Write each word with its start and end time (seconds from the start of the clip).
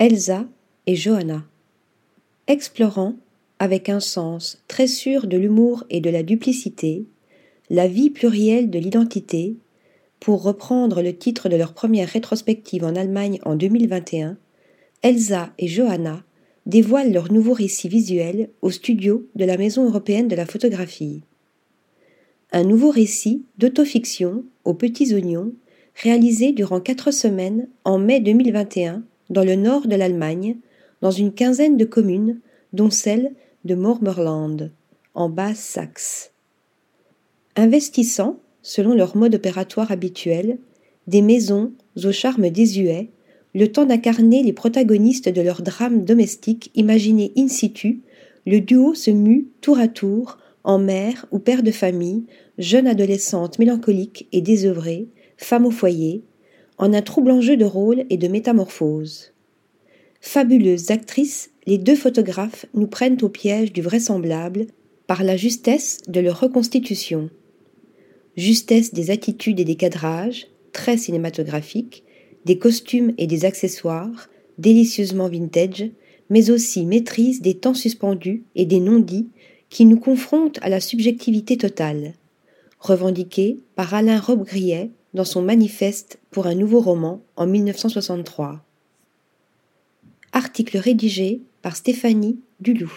Elsa 0.00 0.48
et 0.88 0.96
Johanna. 0.96 1.44
Explorant, 2.48 3.14
avec 3.60 3.88
un 3.88 4.00
sens 4.00 4.60
très 4.66 4.88
sûr 4.88 5.28
de 5.28 5.36
l'humour 5.36 5.84
et 5.88 6.00
de 6.00 6.10
la 6.10 6.24
duplicité, 6.24 7.04
la 7.70 7.86
vie 7.86 8.10
plurielle 8.10 8.70
de 8.70 8.80
l'identité, 8.80 9.54
pour 10.18 10.42
reprendre 10.42 11.00
le 11.00 11.16
titre 11.16 11.48
de 11.48 11.54
leur 11.54 11.74
première 11.74 12.08
rétrospective 12.08 12.82
en 12.82 12.96
Allemagne 12.96 13.38
en 13.44 13.54
2021, 13.54 14.36
Elsa 15.02 15.52
et 15.58 15.68
Johanna 15.68 16.24
dévoilent 16.66 17.12
leur 17.12 17.30
nouveau 17.30 17.52
récit 17.52 17.88
visuel 17.88 18.50
au 18.62 18.72
studio 18.72 19.28
de 19.36 19.44
la 19.44 19.56
Maison 19.56 19.84
européenne 19.84 20.26
de 20.26 20.34
la 20.34 20.46
photographie. 20.46 21.22
Un 22.50 22.64
nouveau 22.64 22.90
récit 22.90 23.44
d'autofiction 23.58 24.44
aux 24.64 24.74
petits 24.74 25.14
oignons 25.14 25.52
réalisé 25.94 26.50
durant 26.50 26.80
quatre 26.80 27.12
semaines 27.12 27.68
en 27.84 27.98
mai 27.98 28.18
2021 28.18 29.04
dans 29.34 29.44
le 29.44 29.56
nord 29.56 29.88
de 29.88 29.96
l'Allemagne, 29.96 30.56
dans 31.02 31.10
une 31.10 31.32
quinzaine 31.32 31.76
de 31.76 31.84
communes, 31.84 32.40
dont 32.72 32.88
celle 32.88 33.32
de 33.64 33.74
Mormerland, 33.74 34.70
en 35.14 35.28
Basse-Saxe. 35.28 36.30
Investissant, 37.56 38.38
selon 38.62 38.94
leur 38.94 39.16
mode 39.16 39.34
opératoire 39.34 39.90
habituel, 39.90 40.58
des 41.08 41.20
maisons 41.20 41.72
au 42.02 42.12
charme 42.12 42.48
désuet, 42.48 43.10
le 43.54 43.70
temps 43.70 43.84
d'incarner 43.84 44.42
les 44.42 44.52
protagonistes 44.52 45.28
de 45.28 45.42
leur 45.42 45.62
drame 45.62 46.04
domestique 46.04 46.70
imaginé 46.74 47.32
in 47.36 47.48
situ, 47.48 48.02
le 48.46 48.60
duo 48.60 48.94
se 48.94 49.10
mue 49.10 49.48
tour 49.60 49.78
à 49.78 49.88
tour 49.88 50.38
en 50.62 50.78
mère 50.78 51.26
ou 51.32 51.38
père 51.38 51.62
de 51.62 51.70
famille, 51.70 52.24
jeune 52.58 52.86
adolescente 52.86 53.58
mélancolique 53.58 54.28
et 54.32 54.40
désœuvrée, 54.40 55.08
femme 55.36 55.66
au 55.66 55.70
foyer, 55.70 56.22
en 56.78 56.92
un 56.92 57.02
troublant 57.02 57.40
jeu 57.40 57.56
de 57.56 57.64
rôle 57.64 58.04
et 58.10 58.16
de 58.16 58.28
métamorphose. 58.28 59.32
Fabuleuses 60.20 60.90
actrices, 60.90 61.50
les 61.66 61.78
deux 61.78 61.96
photographes 61.96 62.66
nous 62.74 62.86
prennent 62.86 63.18
au 63.22 63.28
piège 63.28 63.72
du 63.72 63.82
vraisemblable 63.82 64.66
par 65.06 65.22
la 65.22 65.36
justesse 65.36 66.00
de 66.08 66.20
leur 66.20 66.40
reconstitution. 66.40 67.30
Justesse 68.36 68.92
des 68.92 69.10
attitudes 69.10 69.60
et 69.60 69.64
des 69.64 69.76
cadrages, 69.76 70.48
très 70.72 70.96
cinématographiques, 70.96 72.04
des 72.44 72.58
costumes 72.58 73.12
et 73.18 73.26
des 73.26 73.44
accessoires, 73.44 74.28
délicieusement 74.58 75.28
vintage, 75.28 75.90
mais 76.30 76.50
aussi 76.50 76.86
maîtrise 76.86 77.42
des 77.42 77.54
temps 77.54 77.74
suspendus 77.74 78.44
et 78.54 78.66
des 78.66 78.80
non-dits 78.80 79.28
qui 79.68 79.84
nous 79.84 79.98
confrontent 79.98 80.58
à 80.62 80.68
la 80.68 80.80
subjectivité 80.80 81.56
totale, 81.56 82.14
revendiquée 82.78 83.60
par 83.76 83.94
Alain 83.94 84.20
Robbe-Grillet 84.20 84.90
dans 85.14 85.24
son 85.24 85.42
manifeste 85.42 86.18
pour 86.30 86.46
un 86.46 86.54
nouveau 86.54 86.80
roman 86.80 87.22
en 87.36 87.46
1963. 87.46 88.60
Article 90.32 90.78
rédigé 90.78 91.42
par 91.62 91.76
Stéphanie 91.76 92.40
Dulou. 92.60 92.92